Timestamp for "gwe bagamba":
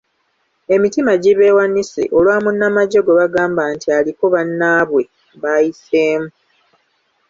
3.01-3.61